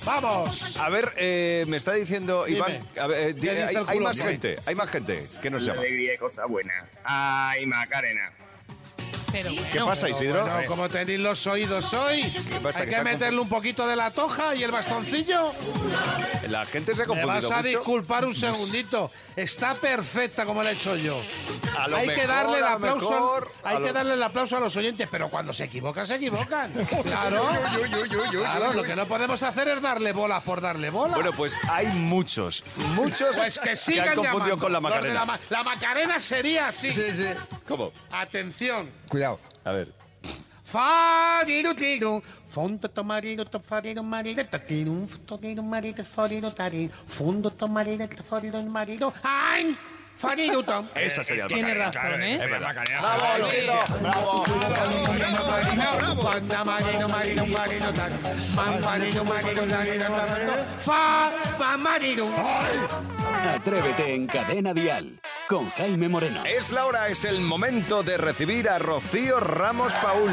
[0.05, 0.77] ¡Vamos!
[0.77, 2.57] A ver, eh, me está diciendo Dime.
[2.57, 2.87] Iván.
[2.99, 4.07] a ver, eh, di- ¿Qué dice hay, el hay culo?
[4.09, 5.79] más gente, hay más gente que nos llama.
[5.81, 6.73] Alegría y cosa buena.
[7.03, 8.31] Ay, Macarena.
[9.31, 10.43] ¿Qué pasa, Isidro?
[10.43, 12.23] Bueno, como tenéis los oídos hoy,
[12.61, 15.53] pasa, hay que que se ha meterle un poquito de la toja y el bastoncillo.
[16.49, 17.67] la gente se ha Me confundido vas a mucho.
[17.69, 19.11] disculpar un segundito.
[19.35, 21.21] Está perfecta como la he hecho yo.
[21.77, 23.09] A lo hay que mejor, darle el a lo aplauso.
[23.09, 26.05] mejor, a hay lo- que darle el aplauso a los oyentes, pero cuando se equivocan,
[26.05, 26.71] se equivocan.
[27.03, 27.47] Claro.
[28.29, 31.15] Claro, lo que no podemos hacer es darle bola por darle bola.
[31.15, 32.63] Bueno, pues hay muchos,
[32.95, 34.59] muchos Pues que sigan han confundido llamando.
[34.59, 35.13] con la Los de Macarena.
[35.21, 36.91] La, ma- la Macarena sería así.
[36.91, 37.27] Sí, sí.
[37.67, 37.91] ¿Cómo?
[38.11, 38.89] Atención.
[39.11, 39.39] Cuidado.
[39.65, 39.93] A ver.
[40.63, 48.23] Fariru tiru, fondo tomariru to fariru mariru tatiru, fariru mariru fariru tari, fondo tomariru to
[48.23, 49.75] fariru mariru, ¡ay!
[50.15, 50.87] Fariru tom.
[50.95, 52.35] Esa sería la Tiene razón, ¿eh?
[52.35, 52.73] Es verdad.
[53.01, 54.43] Bravo, Isidro, bravo.
[56.21, 58.15] Cuando mariru mariru fariru tari,
[58.55, 60.47] man fariru mariru mariru tari,
[60.87, 62.29] fa, fa mariru.
[63.55, 65.19] Atrévete en Cadena Dial
[65.51, 66.43] con Jaime Moreno.
[66.45, 70.31] Es la hora, es el momento de recibir a Rocío Ramos Paul,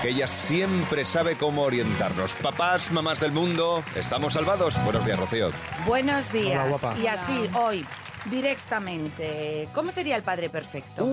[0.00, 2.34] que ella siempre sabe cómo orientarnos.
[2.34, 4.76] Papás, mamás del mundo, ¿estamos salvados?
[4.84, 5.50] Buenos días, Rocío.
[5.84, 6.60] Buenos días.
[6.60, 6.96] Hola, guapa.
[7.02, 7.84] Y así, hoy,
[8.26, 11.04] directamente, ¿cómo sería el padre perfecto?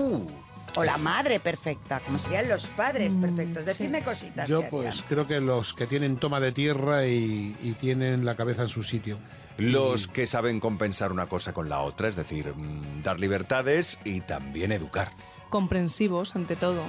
[0.76, 3.66] O la madre perfecta, ¿cómo serían los padres perfectos?
[3.66, 4.48] Decidme cositas.
[4.48, 8.62] Yo pues creo que los que tienen toma de tierra y, y tienen la cabeza
[8.62, 9.18] en su sitio.
[9.62, 14.22] Los que saben compensar una cosa con la otra, es decir, mm, dar libertades y
[14.22, 15.12] también educar.
[15.50, 16.82] Comprensivos, ante todo.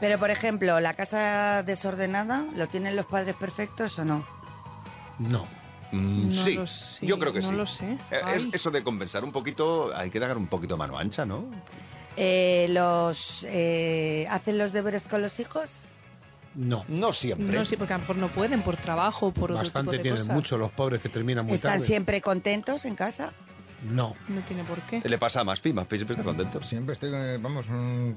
[0.00, 4.24] Pero, por ejemplo, la casa desordenada, ¿lo tienen los padres perfectos o no?
[5.18, 5.46] No.
[5.92, 7.54] Mm, No sí, lo sé, yo creo que no sí.
[7.54, 7.98] lo sé.
[8.10, 11.44] Eh, es- eso de compensar un poquito, hay que dar un poquito mano ancha, ¿no?
[12.16, 15.70] Eh, los eh, ¿Hacen los deberes con los hijos?
[16.54, 16.84] No.
[16.88, 17.46] No siempre.
[17.56, 19.96] No, sí, porque a lo mejor no pueden por trabajo o por otro Bastante tipo
[19.98, 20.34] de tienen cosas.
[20.34, 21.86] mucho los pobres que terminan muy ¿Están tarde.
[21.86, 23.32] siempre contentos en casa?
[23.90, 24.14] No.
[24.28, 25.00] No tiene por qué.
[25.04, 26.62] Le pasa a Maspi, Maspi siempre está contento.
[26.62, 27.66] Siempre estoy, eh, vamos,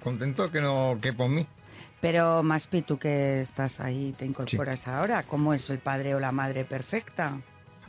[0.03, 1.47] contento que no que por mí.
[2.01, 6.31] Pero, Maspi, tú que estás ahí, te incorporas ahora, ¿cómo es el padre o la
[6.31, 7.39] madre perfecta?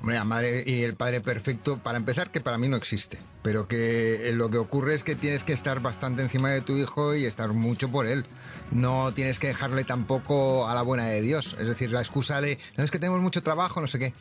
[0.00, 3.18] Hombre, la madre y el padre perfecto, para empezar, que para mí no existe.
[3.42, 6.76] Pero que eh, lo que ocurre es que tienes que estar bastante encima de tu
[6.76, 8.26] hijo y estar mucho por él.
[8.70, 11.56] No tienes que dejarle tampoco a la buena de Dios.
[11.58, 14.14] Es decir, la excusa de, no es que tenemos mucho trabajo, no sé qué.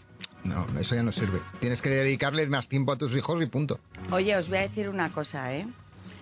[0.43, 1.41] No, eso ya no sirve.
[1.59, 3.79] Tienes que dedicarle más tiempo a tus hijos y punto.
[4.11, 5.67] Oye, os voy a decir una cosa, ¿eh?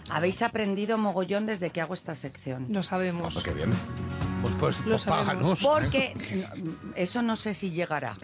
[0.10, 2.68] Habéis aprendido mogollón desde que hago esta sección.
[2.70, 3.42] Lo sabemos.
[3.44, 3.72] qué bien.
[4.42, 5.62] Pues, pues, Lo pues páganos.
[5.62, 6.14] Porque
[6.96, 8.18] eso no sé si llegará.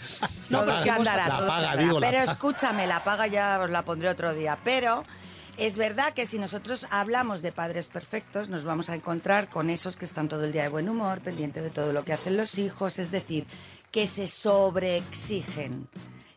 [0.49, 1.81] No, pero se andará, La paga, andará.
[1.81, 4.57] digo, la Pero escúchame, la paga ya os la pondré otro día.
[4.63, 5.03] Pero
[5.57, 9.95] es verdad que si nosotros hablamos de padres perfectos, nos vamos a encontrar con esos
[9.95, 12.57] que están todo el día de buen humor, pendiente de todo lo que hacen los
[12.57, 13.47] hijos, es decir,
[13.91, 15.87] que se sobreexigen.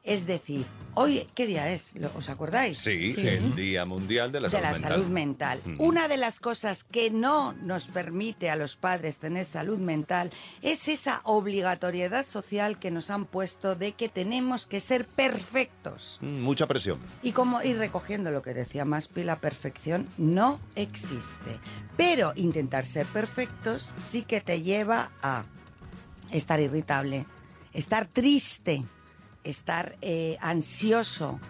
[0.05, 1.95] Es decir, hoy, ¿qué día es?
[1.95, 2.77] ¿Lo- ¿Os acordáis?
[2.79, 4.91] Sí, el Día Mundial de la de Salud la Mental.
[4.91, 5.63] salud mental.
[5.65, 5.75] Mm.
[5.81, 10.89] Una de las cosas que no nos permite a los padres tener salud mental es
[10.89, 16.19] esa obligatoriedad social que nos han puesto de que tenemos que ser perfectos.
[16.21, 16.99] Mm, Mucha presión.
[17.23, 21.61] Y como ir recogiendo lo que decía Maspi, la perfección no existe.
[21.97, 25.45] Pero intentar ser perfectos sí que te lleva a
[26.33, 27.25] estar irritable,
[27.73, 28.83] estar triste,
[29.45, 31.41] estar eh, ansioso,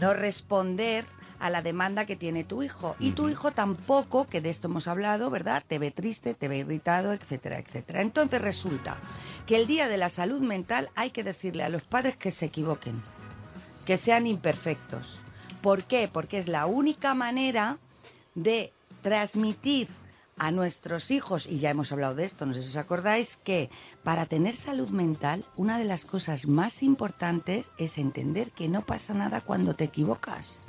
[0.00, 1.04] no responder
[1.42, 2.94] a la demanda que tiene tu hijo.
[3.00, 5.64] Y tu hijo tampoco, que de esto hemos hablado, ¿verdad?
[5.66, 8.00] Te ve triste, te ve irritado, etcétera, etcétera.
[8.00, 8.96] Entonces resulta
[9.44, 12.46] que el día de la salud mental hay que decirle a los padres que se
[12.46, 13.02] equivoquen,
[13.84, 15.20] que sean imperfectos.
[15.62, 16.08] ¿Por qué?
[16.12, 17.78] Porque es la única manera
[18.36, 19.88] de transmitir
[20.36, 23.70] a nuestros hijos, y ya hemos hablado de esto, no sé si os acordáis, que
[24.02, 29.14] para tener salud mental, una de las cosas más importantes es entender que no pasa
[29.14, 30.66] nada cuando te equivocas,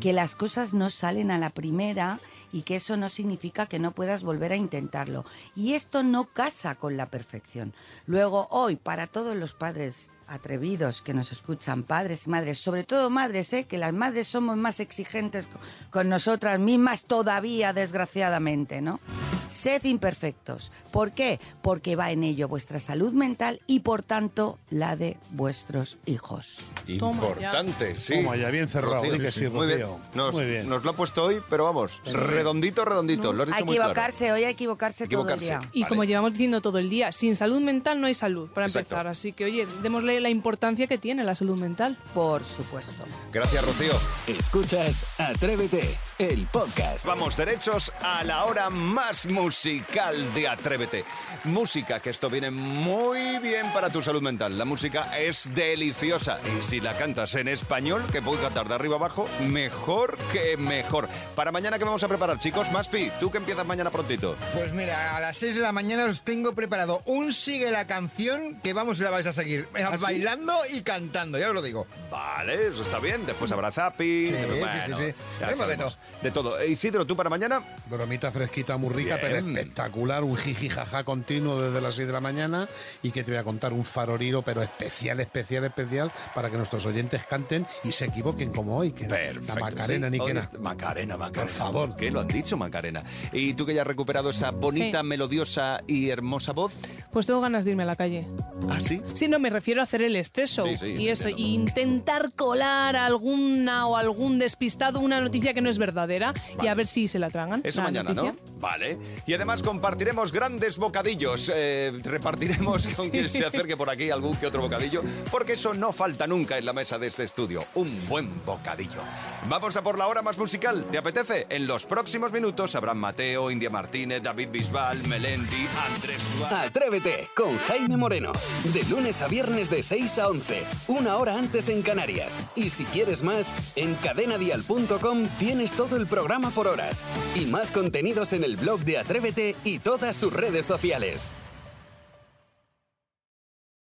[0.00, 2.20] que las cosas no salen a la primera
[2.52, 5.24] y que eso no significa que no puedas volver a intentarlo.
[5.56, 7.74] Y esto no casa con la perfección.
[8.06, 13.10] Luego, hoy, para todos los padres atrevidos que nos escuchan, padres y madres, sobre todo
[13.10, 13.64] madres, ¿eh?
[13.64, 15.58] que las madres somos más exigentes co-
[15.90, 19.00] con nosotras mismas todavía, desgraciadamente, ¿no?
[19.48, 20.72] Sed imperfectos.
[20.90, 21.38] ¿Por qué?
[21.62, 26.58] Porque va en ello vuestra salud mental y, por tanto, la de vuestros hijos.
[26.86, 28.22] Importante, sí.
[28.22, 29.80] Toma ya, bien cerrado, di que sí, Muy bien.
[29.82, 29.98] Rocío.
[30.14, 30.68] Nos, Muy bien.
[30.68, 33.32] nos lo ha puesto hoy, pero vamos, redondito, redondito.
[33.32, 33.90] Lo has dicho Hay que muy claro.
[33.92, 35.46] equivocarse, hoy hay que equivocarse, Equivocarse.
[35.48, 35.70] todo el día.
[35.74, 38.88] Y como llevamos diciendo todo el día, sin salud mental no hay salud, para Exacto.
[38.94, 39.06] empezar.
[39.08, 41.96] Así que, oye, démosle la importancia que tiene la salud mental.
[42.14, 43.04] Por supuesto.
[43.32, 43.92] Gracias, Rocío.
[44.26, 47.06] Escuchas Atrévete, el podcast.
[47.06, 51.04] Vamos derechos a la hora más musical de Atrévete.
[51.44, 54.56] Música, que esto viene muy bien para tu salud mental.
[54.58, 56.38] La música es deliciosa.
[56.58, 61.08] Y si la cantas en español, que puedo cantar de arriba abajo, mejor que mejor.
[61.34, 62.70] Para mañana, ¿qué vamos a preparar, chicos?
[62.72, 64.36] Maspi, tú que empiezas mañana prontito.
[64.54, 68.60] Pues mira, a las 6 de la mañana os tengo preparado un sigue la canción
[68.62, 69.68] que vamos y la vais a seguir.
[70.04, 71.86] Bailando y cantando, ya os lo digo.
[72.10, 73.24] Vale, eso está bien.
[73.26, 74.28] Después habrá zapping.
[74.28, 75.04] sí, bueno, sí,
[75.40, 75.54] sí.
[75.56, 75.98] sabemos.
[76.22, 76.58] De todo.
[76.60, 77.62] Eh, Isidro, ¿tú para mañana?
[77.90, 79.56] Bromita fresquita, muy rica, pero Bien.
[79.56, 80.22] espectacular.
[80.24, 82.68] Un jiji jaja continuo desde las 6 de la mañana.
[83.02, 86.84] Y que te voy a contar un faroriro, pero especial, especial, especial, para que nuestros
[86.86, 88.92] oyentes canten y se equivoquen como hoy.
[88.92, 90.18] Que la Perfecto, Macarena sí.
[90.18, 90.34] ni que.
[90.58, 91.32] Macarena, Macarena.
[91.32, 91.88] Por favor.
[91.90, 93.02] ¿Por qué lo han dicho, Macarena?
[93.32, 95.06] ¿Y tú que ya has recuperado esa bonita, Sí.
[95.06, 96.74] melodiosa y hermosa voz?
[97.12, 98.26] Pues tengo ganas de irme a la calle.
[98.70, 99.00] ¿Ah, sí?
[99.14, 100.64] Sí, no, me refiero a hacer el exceso.
[100.64, 101.50] Sí, sí, y eso, entiendo.
[101.50, 106.66] y intentar colar a alguna o algún despistado una noticia que no es verdadera y
[106.66, 107.60] a ver si se la tragan.
[107.64, 108.32] Eso la mañana, noticia.
[108.32, 108.53] ¿no?
[108.64, 108.96] Vale.
[109.26, 111.50] Y además compartiremos grandes bocadillos.
[111.54, 113.10] Eh, repartiremos con Sí.
[113.10, 116.64] quien se acerque por aquí algún que otro bocadillo, porque eso no falta nunca en
[116.64, 117.62] la mesa de este estudio.
[117.74, 119.02] Un buen bocadillo.
[119.50, 120.86] Vamos a por la hora más musical.
[120.90, 121.46] ¿Te apetece?
[121.50, 126.68] En los próximos minutos habrán Mateo, India Martínez, David Bisbal, Melendi, Andrés Suárez.
[126.70, 128.32] Atrévete con Jaime Moreno.
[128.72, 132.40] De lunes a viernes de 6 a 11, una hora antes en Canarias.
[132.56, 137.04] Y si quieres más, en cadenadial.com tienes todo el programa por horas.
[137.34, 141.30] Y más contenidos en el blog de Atrévete y todas sus redes sociales.